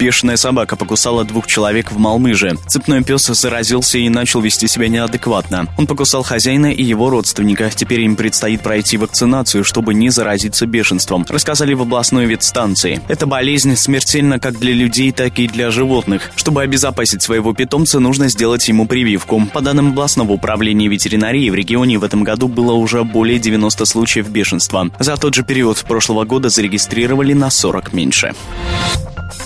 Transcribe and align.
Бешеная 0.00 0.38
собака 0.38 0.76
покусала 0.76 1.24
двух 1.24 1.46
человек 1.46 1.92
в 1.92 1.98
Малмыже. 1.98 2.56
Цепной 2.66 3.04
пес 3.04 3.26
заразился 3.26 3.98
и 3.98 4.08
начал 4.08 4.40
вести 4.40 4.66
себя 4.66 4.88
неадекватно. 4.88 5.66
Он 5.76 5.86
покусал 5.86 6.22
хозяина 6.22 6.72
и 6.72 6.82
его 6.82 7.10
родственника. 7.10 7.68
Теперь 7.68 8.00
им 8.00 8.16
предстоит 8.16 8.62
пройти 8.62 8.96
вакцинацию, 8.96 9.62
чтобы 9.62 9.92
не 9.92 10.08
заразиться 10.08 10.64
бешенством, 10.64 11.26
рассказали 11.28 11.74
в 11.74 11.82
областной 11.82 12.24
ветстанции. 12.24 13.02
Эта 13.08 13.26
болезнь 13.26 13.76
смертельна 13.76 14.40
как 14.40 14.58
для 14.58 14.72
людей, 14.72 15.12
так 15.12 15.38
и 15.38 15.46
для 15.46 15.70
животных. 15.70 16.32
Чтобы 16.34 16.62
обезопасить 16.62 17.20
своего 17.20 17.52
питомца, 17.52 18.00
нужно 18.00 18.30
сделать 18.30 18.66
ему 18.68 18.86
прививку. 18.86 19.42
По 19.52 19.60
данным 19.60 19.88
областного 19.88 20.32
управления 20.32 20.88
ветеринарии, 20.88 21.50
в 21.50 21.54
регионе 21.54 21.98
в 21.98 22.04
этом 22.04 22.24
году 22.24 22.48
было 22.48 22.72
уже 22.72 23.04
более 23.04 23.38
90 23.38 23.84
случаев 23.84 24.30
бешенства. 24.30 24.88
За 24.98 25.18
тот 25.18 25.34
же 25.34 25.42
период 25.42 25.76
прошлого 25.86 26.24
года 26.24 26.48
зарегистрировали 26.48 27.34
на 27.34 27.50
40 27.50 27.92
меньше. 27.92 28.32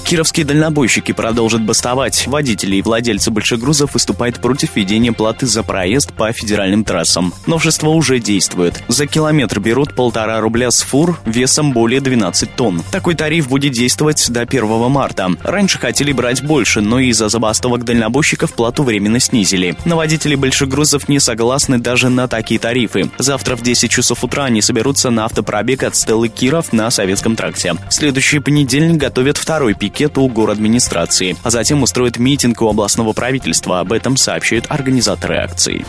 Кировские 0.04 0.44
дальнобойщики 0.44 1.12
продолжат 1.12 1.62
бастовать. 1.62 2.26
Водители 2.26 2.76
и 2.76 2.82
владельцы 2.82 3.30
большегрузов 3.30 3.94
выступают 3.94 4.38
против 4.38 4.76
введения 4.76 5.12
платы 5.12 5.46
за 5.46 5.62
проезд 5.62 6.12
по 6.12 6.30
федеральным 6.30 6.84
трассам. 6.84 7.32
Новшество 7.46 7.88
уже 7.88 8.18
действует. 8.18 8.84
За 8.88 9.06
километр 9.06 9.60
берут 9.60 9.94
полтора 9.94 10.40
рубля 10.40 10.70
с 10.70 10.82
фур 10.82 11.18
весом 11.24 11.72
более 11.72 12.02
12 12.02 12.54
тонн. 12.54 12.82
Такой 12.92 13.14
тариф 13.14 13.48
будет 13.48 13.72
действовать 13.72 14.30
до 14.30 14.42
1 14.42 14.90
марта. 14.90 15.30
Раньше 15.42 15.78
хотели 15.78 16.12
брать 16.12 16.42
больше, 16.42 16.82
но 16.82 17.00
из-за 17.00 17.30
забастовок 17.30 17.84
дальнобойщиков 17.84 18.52
плату 18.52 18.82
временно 18.82 19.18
снизили. 19.18 19.74
Но 19.86 19.96
водители 19.96 20.34
большегрузов 20.34 21.08
не 21.08 21.18
согласны 21.18 21.78
даже 21.78 22.10
на 22.10 22.28
такие 22.28 22.60
тарифы. 22.60 23.10
Завтра 23.18 23.56
в 23.56 23.62
10 23.62 23.90
часов 23.90 24.22
утра 24.22 24.44
они 24.44 24.60
соберутся 24.60 25.08
на 25.08 25.24
автопробег 25.24 25.82
от 25.82 25.96
Стеллы 25.96 26.28
Киров 26.28 26.74
на 26.74 26.90
Советском 26.90 27.36
тракте. 27.36 27.72
В 27.88 27.94
следующий 27.94 28.40
понедельник 28.40 28.98
готовят 28.98 29.38
второй 29.38 29.72
пик 29.72 29.93
пикет 29.94 30.18
у 30.18 30.50
администрации, 30.50 31.36
а 31.44 31.50
затем 31.50 31.82
устроит 31.82 32.18
митинг 32.18 32.60
у 32.62 32.68
областного 32.68 33.12
правительства. 33.12 33.78
Об 33.78 33.92
этом 33.92 34.16
сообщают 34.16 34.66
организаторы 34.68 35.36
акции. 35.36 35.86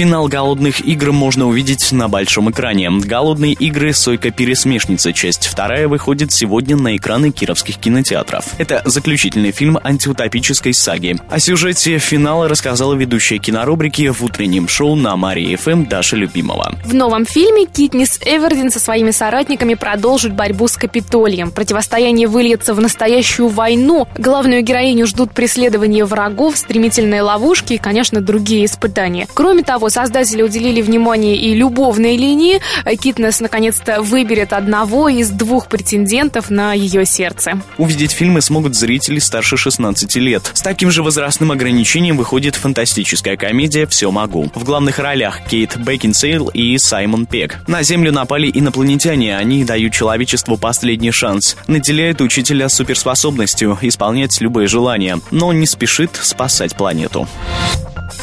Финал 0.00 0.28
«Голодных 0.28 0.80
игр» 0.80 1.12
можно 1.12 1.46
увидеть 1.46 1.92
на 1.92 2.08
большом 2.08 2.50
экране. 2.50 2.90
«Голодные 2.90 3.52
игры. 3.52 3.92
Сойка-пересмешница. 3.92 5.12
Часть 5.12 5.46
вторая» 5.46 5.88
выходит 5.88 6.32
сегодня 6.32 6.74
на 6.74 6.96
экраны 6.96 7.32
кировских 7.32 7.76
кинотеатров. 7.76 8.46
Это 8.56 8.80
заключительный 8.86 9.52
фильм 9.52 9.78
антиутопической 9.84 10.72
саги. 10.72 11.18
О 11.28 11.38
сюжете 11.38 11.98
финала 11.98 12.48
рассказала 12.48 12.94
ведущая 12.94 13.36
кинорубрики 13.36 14.08
в 14.08 14.22
утреннем 14.24 14.68
шоу 14.68 14.94
на 14.94 15.16
Марии 15.16 15.54
ФМ 15.54 15.84
Даша 15.84 16.16
Любимова. 16.16 16.74
В 16.82 16.94
новом 16.94 17.26
фильме 17.26 17.66
Китнис 17.66 18.20
Эвердин 18.24 18.70
со 18.70 18.80
своими 18.80 19.10
соратниками 19.10 19.74
продолжит 19.74 20.32
борьбу 20.32 20.66
с 20.66 20.78
Капитолием. 20.78 21.50
Противостояние 21.50 22.26
выльется 22.26 22.72
в 22.72 22.80
настоящую 22.80 23.48
войну. 23.48 24.08
Главную 24.16 24.62
героиню 24.62 25.06
ждут 25.06 25.32
преследования 25.32 26.06
врагов, 26.06 26.56
стремительные 26.56 27.20
ловушки 27.20 27.74
и, 27.74 27.78
конечно, 27.78 28.22
другие 28.22 28.64
испытания. 28.64 29.28
Кроме 29.34 29.62
того, 29.62 29.89
создатели 29.90 30.42
уделили 30.42 30.80
внимание 30.82 31.36
и 31.36 31.54
любовной 31.54 32.16
линии. 32.16 32.60
Китнес 32.96 33.40
наконец-то 33.40 34.02
выберет 34.02 34.52
одного 34.52 35.08
из 35.08 35.30
двух 35.30 35.68
претендентов 35.68 36.50
на 36.50 36.72
ее 36.72 37.04
сердце. 37.04 37.60
Увидеть 37.78 38.12
фильмы 38.12 38.40
смогут 38.40 38.74
зрители 38.74 39.18
старше 39.18 39.56
16 39.56 40.16
лет. 40.16 40.50
С 40.54 40.62
таким 40.62 40.90
же 40.90 41.02
возрастным 41.02 41.52
ограничением 41.52 42.16
выходит 42.16 42.56
фантастическая 42.56 43.36
комедия 43.36 43.86
«Все 43.86 44.10
могу». 44.10 44.50
В 44.54 44.64
главных 44.64 44.98
ролях 44.98 45.40
Кейт 45.48 45.76
Бекинсейл 45.76 46.48
и 46.48 46.78
Саймон 46.78 47.26
Пек. 47.26 47.58
На 47.66 47.82
Землю 47.82 48.12
напали 48.12 48.50
инопланетяне, 48.52 49.36
они 49.36 49.64
дают 49.64 49.92
человечеству 49.92 50.56
последний 50.56 51.10
шанс. 51.10 51.56
Наделяют 51.66 52.20
учителя 52.20 52.68
суперспособностью 52.68 53.78
исполнять 53.82 54.40
любые 54.40 54.68
желания, 54.68 55.20
но 55.30 55.52
не 55.52 55.66
спешит 55.66 56.18
спасать 56.22 56.76
планету. 56.76 57.28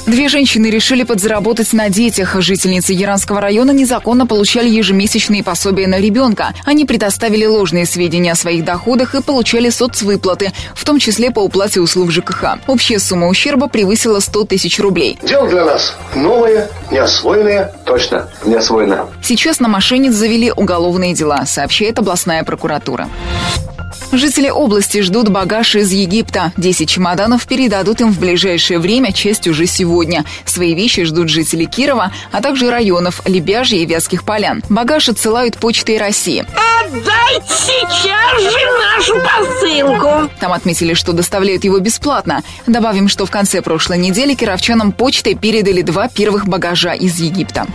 Две 0.05 0.29
женщины 0.29 0.67
решили 0.67 1.03
подзаработать 1.03 1.73
на 1.73 1.89
детях. 1.89 2.35
Жительницы 2.39 2.93
Яранского 2.93 3.41
района 3.41 3.71
незаконно 3.71 4.25
получали 4.25 4.69
ежемесячные 4.69 5.43
пособия 5.43 5.87
на 5.87 5.99
ребенка. 5.99 6.53
Они 6.65 6.85
предоставили 6.85 7.45
ложные 7.45 7.85
сведения 7.85 8.31
о 8.31 8.35
своих 8.35 8.63
доходах 8.63 9.15
и 9.15 9.21
получали 9.21 9.69
соцвыплаты, 9.69 10.53
в 10.75 10.85
том 10.85 10.99
числе 10.99 11.31
по 11.31 11.39
уплате 11.39 11.81
услуг 11.81 12.11
ЖКХ. 12.11 12.59
Общая 12.67 12.99
сумма 12.99 13.27
ущерба 13.27 13.67
превысила 13.67 14.19
100 14.19 14.45
тысяч 14.45 14.79
рублей. 14.79 15.17
Дело 15.23 15.47
для 15.47 15.65
нас 15.65 15.95
новое, 16.15 16.69
неосвоенное. 16.91 17.73
Точно, 17.85 18.29
неосвоенное. 18.45 19.05
Сейчас 19.21 19.59
на 19.59 19.67
мошенниц 19.67 20.13
завели 20.13 20.51
уголовные 20.51 21.13
дела, 21.13 21.45
сообщает 21.45 21.99
областная 21.99 22.43
прокуратура. 22.43 23.09
Жители 24.11 24.49
области 24.49 25.01
ждут 25.01 25.29
багаж 25.29 25.75
из 25.75 25.91
Египта. 25.91 26.53
Десять 26.57 26.89
чемоданов 26.89 27.45
передадут 27.45 28.01
им 28.01 28.11
в 28.11 28.19
ближайшее 28.19 28.79
время, 28.79 29.11
часть 29.11 29.47
уже 29.47 29.67
сегодня. 29.67 30.23
Свои 30.45 30.73
вещи 30.73 31.03
ждут 31.03 31.29
жители 31.29 31.65
Кирова, 31.65 32.11
а 32.31 32.41
также 32.41 32.71
районов 32.71 33.21
Лебяжья 33.25 33.77
и 33.77 33.85
Вятских 33.85 34.23
полян. 34.23 34.63
Багаж 34.69 35.09
отсылают 35.09 35.57
почтой 35.57 35.97
России. 35.97 36.45
Отдайте 36.81 37.53
сейчас 37.53 38.41
же 38.41 38.57
нашу 38.95 39.15
посылку. 39.21 40.31
Там 40.39 40.53
отметили, 40.53 40.93
что 40.93 41.11
доставляют 41.11 41.65
его 41.65 41.79
бесплатно. 41.79 42.43
Добавим, 42.65 43.09
что 43.09 43.25
в 43.25 43.31
конце 43.31 43.61
прошлой 43.61 43.97
недели 43.97 44.35
кировчанам 44.35 44.93
почтой 44.93 45.35
передали 45.35 45.81
два 45.81 46.07
первых 46.07 46.47
багажа 46.47 46.93
из 46.93 47.19
Египта. 47.19 47.67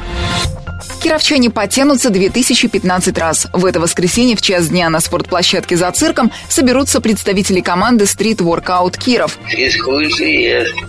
Кировчане 1.02 1.50
потянутся 1.50 2.10
2015 2.10 3.18
раз. 3.18 3.48
В 3.52 3.66
это 3.66 3.80
воскресенье 3.80 4.36
в 4.36 4.40
час 4.40 4.68
дня 4.68 4.88
на 4.88 5.00
спортплощадке 5.00 5.76
за 5.76 5.90
цирком 5.90 6.30
соберутся 6.48 7.00
представители 7.00 7.60
команды 7.60 8.04
Street 8.04 8.36
Workout 8.36 8.96
Киров. 8.98 9.36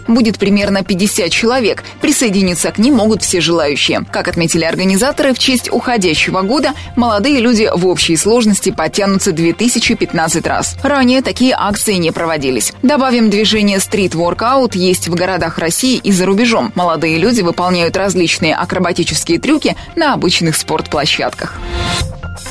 Будет 0.08 0.38
примерно 0.38 0.84
50 0.84 1.32
человек. 1.32 1.84
Присоединиться 2.00 2.72
к 2.72 2.78
ним 2.78 2.94
могут 2.94 3.24
все 3.24 3.42
желающие. 3.42 4.06
Как 4.12 4.28
отметили 4.28 4.66
организаторы, 4.66 5.34
в 5.34 5.40
честь 5.40 5.72
уходящего 5.72 6.44
года 6.44 6.74
молодые 6.96 7.40
люди 7.40 7.68
в 7.74 7.88
общей 7.88 8.16
сложности 8.16 8.70
потянутся 8.70 9.32
2015 9.32 10.46
раз. 10.46 10.76
Ранее 10.84 11.24
такие 11.24 11.56
акции 11.58 11.96
не 11.96 12.12
проводились. 12.12 12.72
Добавим, 12.84 13.32
движение 13.32 13.80
Street 13.80 14.12
Workout 14.12 14.78
есть 14.78 15.08
в 15.08 15.16
городах 15.16 15.58
России 15.58 15.98
и 15.98 16.12
за 16.12 16.28
рубежом. 16.28 16.72
Молодые 16.76 17.18
люди 17.18 17.42
выполняют 17.42 17.98
различные 17.98 18.54
акробатические 18.54 19.40
трюки 19.40 19.76
на 19.96 20.03
на 20.04 20.12
обычных 20.12 20.58
спортплощадках. 20.58 21.62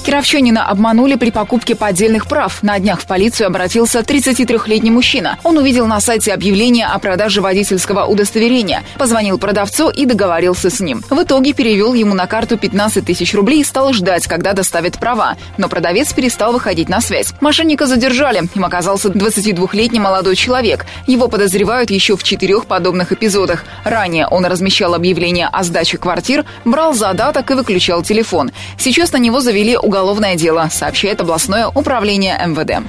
Кировчанина 0.02 0.66
обманули 0.66 1.14
при 1.14 1.30
покупке 1.30 1.76
поддельных 1.76 2.26
прав. 2.26 2.60
На 2.62 2.78
днях 2.80 3.00
в 3.00 3.06
полицию 3.06 3.46
обратился 3.46 4.00
33-летний 4.00 4.90
мужчина. 4.90 5.38
Он 5.44 5.58
увидел 5.58 5.86
на 5.86 6.00
сайте 6.00 6.32
объявление 6.32 6.86
о 6.86 6.98
продаже 6.98 7.40
водительского 7.40 8.06
удостоверения, 8.06 8.82
позвонил 8.98 9.38
продавцу 9.38 9.90
и 9.90 10.04
договорился 10.04 10.70
с 10.70 10.80
ним. 10.80 11.04
В 11.08 11.22
итоге 11.22 11.52
перевел 11.52 11.94
ему 11.94 12.14
на 12.14 12.26
карту 12.26 12.58
15 12.58 13.04
тысяч 13.04 13.32
рублей 13.32 13.60
и 13.60 13.64
стал 13.64 13.92
ждать, 13.92 14.26
когда 14.26 14.54
доставят 14.54 14.98
права. 14.98 15.36
Но 15.56 15.68
продавец 15.68 16.12
перестал 16.12 16.52
выходить 16.52 16.88
на 16.88 17.00
связь. 17.00 17.32
Мошенника 17.40 17.86
задержали. 17.86 18.42
Им 18.56 18.64
оказался 18.64 19.08
22-летний 19.08 20.00
молодой 20.00 20.34
человек. 20.34 20.84
Его 21.06 21.28
подозревают 21.28 21.90
еще 21.90 22.16
в 22.16 22.24
четырех 22.24 22.66
подобных 22.66 23.12
эпизодах. 23.12 23.64
Ранее 23.84 24.26
он 24.26 24.46
размещал 24.46 24.94
объявления 24.94 25.48
о 25.52 25.62
сдаче 25.62 25.96
квартир, 25.96 26.44
брал 26.64 26.92
задаток 26.92 27.50
и 27.52 27.54
выключал 27.54 28.02
телефон. 28.02 28.50
Сейчас 28.78 29.12
на 29.12 29.19
него 29.19 29.40
завели 29.40 29.76
уголовное 29.76 29.91
дело, 30.36 30.69
сообщает 30.70 31.20
областное 31.20 31.69
управление 31.69 32.41
МВД. 32.47 32.82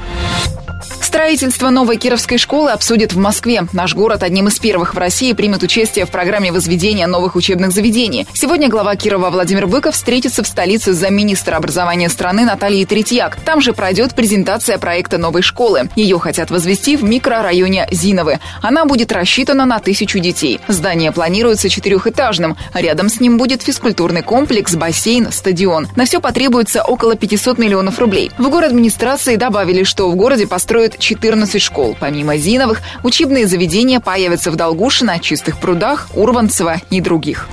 Строительство 1.14 1.70
новой 1.70 1.98
Кировской 1.98 2.40
школы 2.40 2.72
обсудят 2.72 3.14
в 3.14 3.20
Москве. 3.20 3.68
Наш 3.72 3.94
город 3.94 4.24
одним 4.24 4.48
из 4.48 4.58
первых 4.58 4.96
в 4.96 4.98
России 4.98 5.34
примет 5.34 5.62
участие 5.62 6.08
в 6.08 6.10
программе 6.10 6.52
возведения 6.52 7.06
новых 7.06 7.36
учебных 7.36 7.72
заведений. 7.72 8.26
Сегодня 8.34 8.68
глава 8.68 8.96
Кирова 8.96 9.30
Владимир 9.30 9.68
Быков 9.68 9.94
встретится 9.94 10.42
в 10.42 10.48
столице 10.48 10.92
с 10.92 10.98
замминистра 10.98 11.56
образования 11.56 12.10
страны 12.10 12.46
Натальей 12.46 12.86
Третьяк. 12.86 13.36
Там 13.46 13.62
же 13.62 13.74
пройдет 13.74 14.16
презентация 14.16 14.80
проекта 14.80 15.20
новой 15.20 15.44
школы. 15.44 15.88
Ее 15.96 16.18
хотят 16.18 16.50
возвести 16.50 16.98
в 16.98 17.04
микрорайоне 17.04 17.88
Зиновы. 17.92 18.40
Она 18.64 18.86
будет 18.86 19.12
рассчитана 19.12 19.68
на 19.68 19.78
тысячу 19.78 20.18
детей. 20.18 20.60
Здание 20.68 21.12
планируется 21.12 21.70
четырехэтажным. 21.70 22.58
Рядом 22.74 23.10
с 23.10 23.20
ним 23.20 23.38
будет 23.38 23.62
физкультурный 23.62 24.24
комплекс, 24.24 24.74
бассейн, 24.74 25.32
стадион. 25.32 25.90
На 25.96 26.06
все 26.06 26.20
потребуется 26.20 26.82
около 26.82 27.16
500 27.16 27.60
миллионов 27.60 28.00
рублей. 28.00 28.32
В 28.40 28.50
город 28.50 28.72
администрации 28.72 29.36
добавили, 29.36 29.84
что 29.84 30.10
в 30.10 30.16
городе 30.16 30.48
построят 30.48 31.03
14 31.04 31.62
школ. 31.62 31.98
Помимо 32.00 32.38
Зиновых, 32.38 32.82
учебные 33.04 33.46
заведения 33.46 34.00
появятся 34.00 34.52
в 34.52 34.56
Долгушино, 34.56 35.20
Чистых 35.20 35.60
прудах, 35.60 36.08
Урванцево 36.16 36.82
и 36.90 37.02
других. 37.02 37.50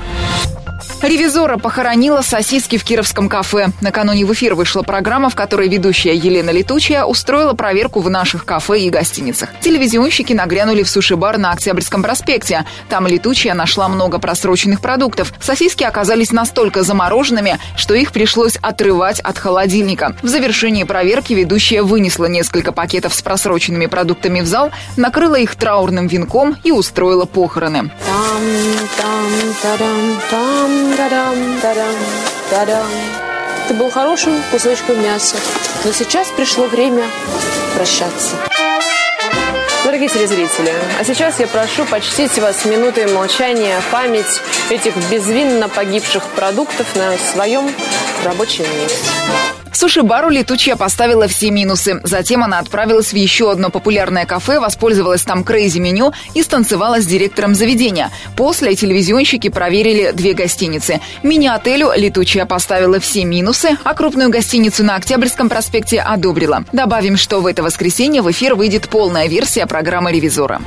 Ревизора 1.02 1.56
похоронила 1.56 2.20
сосиски 2.20 2.76
в 2.76 2.85
Кировском 2.85 3.29
кафе. 3.29 3.69
Накануне 3.81 4.26
в 4.26 4.32
эфир 4.35 4.55
вышла 4.55 4.82
программа, 4.82 5.31
в 5.31 5.35
которой 5.35 5.69
ведущая 5.69 6.14
Елена 6.14 6.50
Летучая 6.50 7.05
устроила 7.05 7.55
проверку 7.55 8.00
в 8.00 8.11
наших 8.11 8.44
кафе 8.44 8.81
и 8.81 8.91
гостиницах. 8.91 9.49
Телевизионщики 9.61 10.35
нагрянули 10.35 10.82
в 10.82 10.91
суши-бар 10.91 11.38
на 11.38 11.52
Октябрьском 11.52 12.02
проспекте. 12.02 12.67
Там 12.91 13.06
Летучая 13.06 13.55
нашла 13.55 13.88
много 13.88 14.19
просроченных 14.19 14.82
продуктов. 14.82 15.32
Сосиски 15.41 15.85
оказались 15.85 16.32
настолько 16.32 16.82
замороженными, 16.82 17.58
что 17.76 17.94
их 17.94 18.12
пришлось 18.12 18.56
отрывать 18.61 19.20
от 19.20 19.38
холодильника. 19.38 20.14
В 20.23 20.29
завершении 20.29 20.85
проверки 20.85 21.32
ведущая 21.32 21.82
вынесла 21.82 22.26
несколько 22.26 22.73
пакетов 22.73 23.14
с 23.14 23.23
просроченными 23.23 23.87
продуктами 23.87 24.43
в 24.43 24.47
зал, 24.47 24.70
накрыла 24.99 25.37
их 25.37 25.56
траурным 25.56 26.08
венком 26.08 26.56
и 26.62 26.73
устроила 26.73 27.25
похороны. 27.25 27.91
Там, 28.06 28.43
там, 28.99 29.55
та-дам, 29.62 30.20
там, 30.31 30.90
ты 33.69 33.75
был 33.75 33.91
хорошим 33.91 34.43
кусочком 34.51 35.01
мяса, 35.03 35.37
но 35.85 35.93
сейчас 35.93 36.29
пришло 36.37 36.67
время 36.67 37.05
прощаться. 37.77 38.37
Дорогие 39.85 40.09
телезрители, 40.09 40.73
а 40.99 41.05
сейчас 41.05 41.41
я 41.41 41.47
прошу 41.47 41.85
почтить 41.85 42.37
вас 42.39 42.65
минутой 42.65 43.07
молчания 43.13 43.81
память 43.91 44.43
этих 44.69 44.95
безвинно 45.11 45.69
погибших 45.69 46.25
продуктов 46.31 46.95
на 46.97 47.17
своем 47.17 47.71
рабочем 48.25 48.65
месте. 48.65 49.60
Суши-бару 49.81 50.29
летучая 50.29 50.77
поставила 50.77 51.27
все 51.27 51.50
минусы. 51.50 52.03
Затем 52.05 52.44
она 52.44 52.59
отправилась 52.59 53.15
в 53.15 53.17
еще 53.17 53.50
одно 53.50 53.71
популярное 53.71 54.27
кафе, 54.27 54.61
воспользовалась 54.61 55.23
там 55.23 55.43
крейзи-меню 55.43 56.12
и 56.35 56.43
станцевала 56.43 57.00
с 57.00 57.06
директором 57.06 57.55
заведения. 57.55 58.11
После 58.37 58.75
телевизионщики 58.75 59.49
проверили 59.49 60.11
две 60.11 60.35
гостиницы. 60.35 61.00
Мини-отелю 61.23 61.93
летучая 61.97 62.44
поставила 62.44 63.00
все 63.00 63.25
минусы, 63.25 63.79
а 63.82 63.94
крупную 63.94 64.29
гостиницу 64.29 64.85
на 64.85 64.97
Октябрьском 64.97 65.49
проспекте 65.49 65.99
одобрила. 65.99 66.62
Добавим, 66.73 67.17
что 67.17 67.41
в 67.41 67.47
это 67.47 67.62
воскресенье 67.62 68.21
в 68.21 68.31
эфир 68.31 68.56
выйдет 68.56 68.87
полная 68.91 69.29
версия 69.29 69.65
программы 69.65 70.12
«Ревизора». 70.12 70.61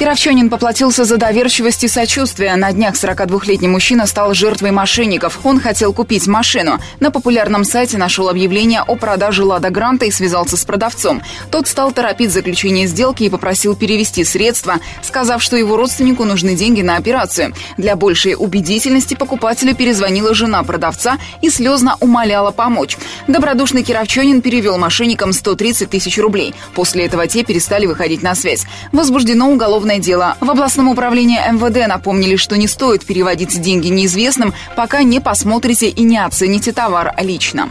Кировчанин 0.00 0.48
поплатился 0.48 1.04
за 1.04 1.18
доверчивость 1.18 1.84
и 1.84 1.88
сочувствие. 1.88 2.56
На 2.56 2.72
днях 2.72 2.94
42-летний 2.94 3.68
мужчина 3.68 4.06
стал 4.06 4.32
жертвой 4.32 4.70
мошенников. 4.70 5.40
Он 5.44 5.60
хотел 5.60 5.92
купить 5.92 6.26
машину. 6.26 6.78
На 7.00 7.10
популярном 7.10 7.64
сайте 7.64 7.98
нашел 7.98 8.30
объявление 8.30 8.80
о 8.80 8.96
продаже 8.96 9.44
«Лада 9.44 9.68
Гранта» 9.68 10.06
и 10.06 10.10
связался 10.10 10.56
с 10.56 10.64
продавцом. 10.64 11.20
Тот 11.50 11.68
стал 11.68 11.92
торопить 11.92 12.32
заключение 12.32 12.86
сделки 12.86 13.24
и 13.24 13.28
попросил 13.28 13.76
перевести 13.76 14.24
средства, 14.24 14.76
сказав, 15.02 15.42
что 15.42 15.58
его 15.58 15.76
родственнику 15.76 16.24
нужны 16.24 16.54
деньги 16.54 16.80
на 16.80 16.96
операцию. 16.96 17.52
Для 17.76 17.94
большей 17.94 18.36
убедительности 18.38 19.12
покупателю 19.12 19.74
перезвонила 19.74 20.32
жена 20.32 20.62
продавца 20.62 21.18
и 21.42 21.50
слезно 21.50 21.98
умоляла 22.00 22.52
помочь. 22.52 22.96
Добродушный 23.28 23.82
кировчанин 23.82 24.40
перевел 24.40 24.78
мошенникам 24.78 25.34
130 25.34 25.90
тысяч 25.90 26.16
рублей. 26.16 26.54
После 26.74 27.04
этого 27.04 27.26
те 27.26 27.44
перестали 27.44 27.84
выходить 27.84 28.22
на 28.22 28.34
связь. 28.34 28.64
Возбуждено 28.92 29.50
уголовное 29.50 29.89
уголовное 29.90 29.98
дело. 29.98 30.36
В 30.40 30.50
областном 30.50 30.88
управлении 30.88 31.38
МВД 31.38 31.88
напомнили, 31.88 32.36
что 32.36 32.56
не 32.56 32.68
стоит 32.68 33.04
переводить 33.04 33.60
деньги 33.60 33.88
неизвестным, 33.88 34.54
пока 34.76 35.02
не 35.02 35.20
посмотрите 35.20 35.88
и 35.88 36.02
не 36.02 36.18
оцените 36.18 36.72
товар 36.72 37.12
лично. 37.20 37.68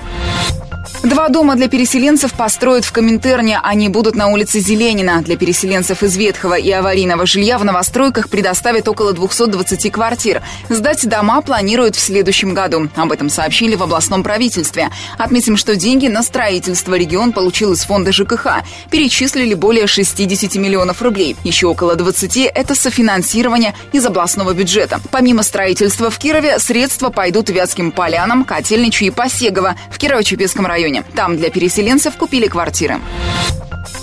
Два 1.19 1.27
дома 1.27 1.57
для 1.57 1.67
переселенцев 1.67 2.31
построят 2.31 2.85
в 2.85 2.93
Коминтерне. 2.93 3.59
Они 3.61 3.89
будут 3.89 4.15
на 4.15 4.27
улице 4.27 4.61
Зеленина. 4.61 5.21
Для 5.21 5.35
переселенцев 5.35 6.01
из 6.01 6.15
ветхого 6.15 6.53
и 6.53 6.71
аварийного 6.71 7.25
жилья 7.25 7.57
в 7.57 7.65
новостройках 7.65 8.29
предоставят 8.29 8.87
около 8.87 9.11
220 9.11 9.91
квартир. 9.91 10.41
Сдать 10.69 11.05
дома 11.09 11.41
планируют 11.41 11.97
в 11.97 11.99
следующем 11.99 12.53
году. 12.53 12.87
Об 12.95 13.11
этом 13.11 13.29
сообщили 13.29 13.75
в 13.75 13.83
областном 13.83 14.23
правительстве. 14.23 14.91
Отметим, 15.17 15.57
что 15.57 15.75
деньги 15.75 16.07
на 16.07 16.23
строительство 16.23 16.95
регион 16.95 17.33
получил 17.33 17.73
из 17.73 17.81
фонда 17.81 18.13
ЖКХ. 18.13 18.63
Перечислили 18.89 19.55
более 19.55 19.87
60 19.87 20.55
миллионов 20.55 21.01
рублей. 21.01 21.35
Еще 21.43 21.67
около 21.67 21.95
20– 21.95 22.37
это 22.55 22.75
софинансирование 22.75 23.75
из 23.91 24.05
областного 24.05 24.53
бюджета. 24.53 25.01
Помимо 25.11 25.43
строительства 25.43 26.09
в 26.11 26.17
Кирове, 26.17 26.59
средства 26.59 27.09
пойдут 27.09 27.49
Вятским 27.49 27.91
полянам, 27.91 28.45
Котельничу 28.45 29.03
и 29.03 29.09
Посегово 29.09 29.75
в 29.91 29.97
Кирово-Чепецком 29.97 30.65
районе. 30.65 31.03
Там 31.15 31.37
для 31.37 31.49
переселенцев 31.49 32.15
купили 32.17 32.47
квартиры. 32.47 32.99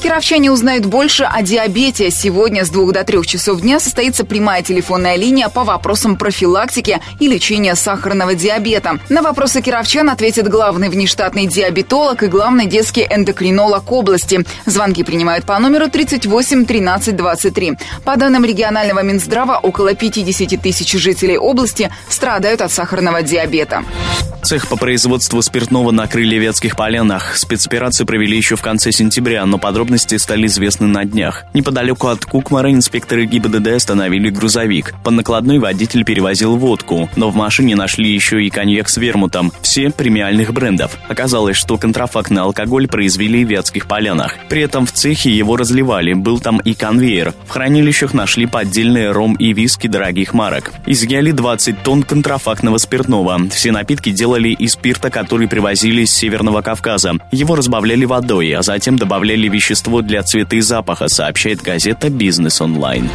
Кировчане 0.03 0.51
узнают 0.51 0.87
больше 0.87 1.25
о 1.25 1.43
диабете. 1.43 2.11
Сегодня 2.11 2.65
с 2.65 2.71
2 2.71 2.93
до 2.93 3.05
3 3.05 3.25
часов 3.25 3.61
дня 3.61 3.81
состоится 3.81 4.25
прямая 4.25 4.63
телефонная 4.63 5.17
линия 5.17 5.49
по 5.49 5.65
вопросам 5.65 6.17
профилактики 6.17 7.01
и 7.19 7.29
лечения 7.29 7.75
сахарного 7.75 8.35
диабета. 8.35 8.99
На 9.09 9.23
вопросы 9.23 9.63
кировчан 9.63 10.09
ответит 10.11 10.49
главный 10.49 10.89
внештатный 10.89 11.47
диабетолог 11.47 12.23
и 12.23 12.27
главный 12.27 12.67
детский 12.67 13.07
эндокринолог 13.09 13.91
области. 13.91 14.45
Звонки 14.67 15.03
принимают 15.03 15.45
по 15.45 15.59
номеру 15.59 15.89
38 15.89 16.67
13 16.67 17.17
23. 17.17 17.73
По 18.05 18.17
данным 18.17 18.45
регионального 18.45 19.03
Минздрава, 19.03 19.59
около 19.59 19.95
50 19.95 20.61
тысяч 20.61 20.93
жителей 20.93 21.39
области 21.39 21.91
страдают 22.09 22.61
от 22.61 22.71
сахарного 22.71 23.23
диабета. 23.23 23.85
Цех 24.47 24.69
по 24.69 24.77
производству 24.77 25.43
спиртного 25.43 25.91
на 25.91 26.07
крылья 26.07 26.39
Ветских 26.39 26.77
полянах. 26.77 27.37
Спецоперацию 27.37 28.07
провели 28.07 28.37
еще 28.37 28.55
в 28.55 28.63
конце 28.63 28.93
сентября, 28.93 29.45
но 29.45 29.59
подробности 29.87 30.17
стали 30.17 30.47
известны 30.47 30.89
на 30.89 31.05
днях. 31.05 31.45
Неподалеку 31.55 32.09
от 32.09 32.25
Кукмара 32.25 32.73
инспекторы 32.73 33.25
ГИБДД 33.25 33.69
остановили 33.69 34.31
грузовик. 34.31 34.95
По 35.05 35.13
накладной 35.13 35.61
водитель 35.61 36.05
перевозил 36.05 36.57
водку, 36.57 37.09
но 37.15 37.31
в 37.31 37.37
машине 37.37 37.77
нашли 37.77 38.13
еще 38.13 38.45
и 38.45 38.51
коньяк 38.51 38.89
с 38.89 38.97
вермутом. 38.97 39.53
Все 39.63 39.91
премиальных 39.91 40.53
брендов. 40.53 40.99
Оказалось, 41.09 41.57
что 41.57 41.79
контрафактный 41.79 42.43
алкоголь 42.43 42.89
произвели 42.89 43.45
в 43.45 43.49
Вятских 43.49 43.87
полянах. 43.87 44.35
При 44.49 44.63
этом 44.63 44.87
в 44.87 44.93
цехе 44.93 45.31
его 45.31 45.57
разливали, 45.57 46.15
был 46.15 46.41
там 46.41 46.59
и 46.59 46.75
конвейер. 46.75 47.33
В 47.47 47.51
хранилищах 47.51 48.13
нашли 48.13 48.47
поддельные 48.47 49.13
ром 49.13 49.35
и 49.35 49.53
виски 49.53 49.87
дорогих 49.87 50.35
марок. 50.35 50.73
Изъяли 50.87 51.31
20 51.31 51.85
тонн 51.85 52.03
контрафактного 52.03 52.79
спиртного. 52.79 53.39
Все 53.51 53.71
напитки 53.71 54.11
делали 54.11 54.49
из 54.49 54.73
спирта, 54.73 55.11
который 55.11 55.47
привозили 55.47 56.05
с 56.05 56.13
Северного 56.13 56.63
Кавказа. 56.63 57.13
Его 57.31 57.55
разбавляли 57.55 58.05
водой, 58.05 58.51
а 58.53 58.63
затем 58.63 58.97
добавляли 58.97 59.47
вещество 59.77 60.01
для 60.01 60.23
цвета 60.23 60.57
и 60.57 60.61
запаха, 60.61 61.09
сообщает 61.09 61.61
газета 61.61 62.09
«Бизнес 62.09 62.63
онлайн». 62.63 63.11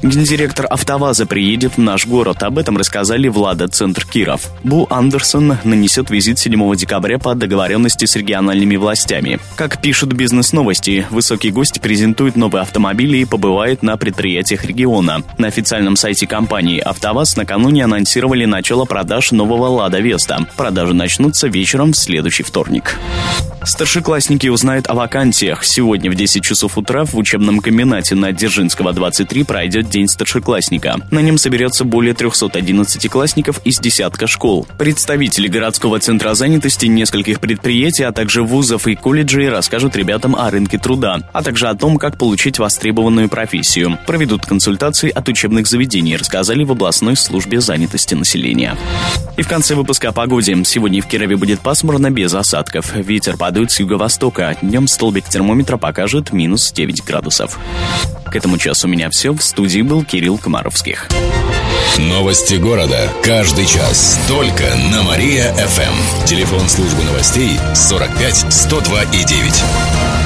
Гендиректор 0.00 0.66
«АвтоВАЗа» 0.70 1.26
приедет 1.26 1.76
в 1.76 1.80
наш 1.80 2.06
город. 2.06 2.44
Об 2.44 2.58
этом 2.58 2.76
рассказали 2.76 3.26
Влада 3.26 3.66
Центр 3.66 4.06
Киров. 4.06 4.48
Бу 4.62 4.86
Андерсон 4.90 5.58
нанесет 5.64 6.10
визит 6.10 6.38
7 6.38 6.76
декабря 6.76 7.18
по 7.18 7.34
договоренности 7.34 8.04
с 8.04 8.14
региональными 8.14 8.76
властями. 8.76 9.40
Как 9.56 9.80
пишут 9.80 10.12
бизнес-новости, 10.12 11.04
высокий 11.10 11.50
гость 11.50 11.80
презентует 11.80 12.36
новые 12.36 12.62
автомобили 12.62 13.16
и 13.16 13.24
побывает 13.24 13.82
на 13.82 13.96
предприятиях 13.96 14.64
региона. 14.64 15.24
На 15.38 15.48
официальном 15.48 15.96
сайте 15.96 16.28
компании 16.28 16.78
«АвтоВАЗ» 16.78 17.36
накануне 17.36 17.84
анонсировали 17.84 18.44
начало 18.44 18.84
продаж 18.84 19.32
нового 19.32 19.66
«Лада 19.66 19.98
Веста». 19.98 20.46
Продажи 20.56 20.94
начнутся 20.94 21.48
вечером 21.48 21.92
в 21.92 21.96
следующий 21.96 22.44
вторник. 22.44 22.98
Старшеклассники 23.66 24.46
узнают 24.48 24.88
о 24.88 24.94
вакансиях. 24.94 25.64
Сегодня 25.64 26.10
в 26.10 26.14
10 26.14 26.44
часов 26.44 26.76
утра 26.76 27.04
в 27.04 27.16
учебном 27.16 27.60
комбинате 27.60 28.14
на 28.14 28.30
Дзержинского 28.32 28.92
23 28.92 29.44
пройдет 29.44 29.88
День 29.88 30.06
старшеклассника. 30.06 30.96
На 31.10 31.20
нем 31.20 31.38
соберется 31.38 31.84
более 31.84 32.12
311 32.12 33.08
классников 33.08 33.60
из 33.64 33.78
десятка 33.80 34.26
школ. 34.26 34.66
Представители 34.78 35.48
городского 35.48 35.98
центра 35.98 36.34
занятости, 36.34 36.86
нескольких 36.86 37.40
предприятий, 37.40 38.04
а 38.04 38.12
также 38.12 38.42
вузов 38.42 38.86
и 38.86 38.94
колледжей 38.94 39.48
расскажут 39.48 39.96
ребятам 39.96 40.36
о 40.36 40.50
рынке 40.50 40.78
труда, 40.78 41.20
а 41.32 41.42
также 41.42 41.68
о 41.68 41.74
том, 41.74 41.96
как 41.96 42.18
получить 42.18 42.58
востребованную 42.58 43.30
профессию. 43.30 43.98
Проведут 44.06 44.44
консультации 44.44 45.10
от 45.10 45.26
учебных 45.28 45.66
заведений, 45.66 46.16
рассказали 46.16 46.64
в 46.64 46.72
областной 46.72 47.16
службе 47.16 47.60
занятости 47.60 48.14
населения. 48.14 48.76
И 49.36 49.42
в 49.42 49.48
конце 49.48 49.74
выпуска 49.74 50.10
о 50.10 50.12
погоде. 50.12 50.56
Сегодня 50.64 51.02
в 51.02 51.06
Кирове 51.06 51.36
будет 51.36 51.60
пасмурно 51.60 52.10
без 52.10 52.34
осадков. 52.34 52.94
Ветер 52.94 53.36
подует 53.54 53.70
с 53.70 53.78
юго-востока. 53.78 54.56
Днем 54.62 54.88
столбик 54.88 55.28
термометра 55.28 55.76
покажет 55.76 56.32
минус 56.32 56.72
9 56.72 57.04
градусов. 57.04 57.56
К 58.24 58.34
этому 58.34 58.58
часу 58.58 58.88
у 58.88 58.90
меня 58.90 59.10
все. 59.10 59.32
В 59.32 59.40
студии 59.44 59.80
был 59.80 60.04
Кирилл 60.04 60.38
Комаровских. 60.38 61.06
Новости 61.96 62.56
города. 62.56 63.08
Каждый 63.22 63.66
час. 63.66 64.18
Только 64.26 64.64
на 64.90 65.04
Мария-ФМ. 65.04 66.26
Телефон 66.26 66.68
службы 66.68 67.04
новостей 67.04 67.56
45 67.76 68.52
102 68.52 69.02
и 69.04 69.24
9. 69.24 70.23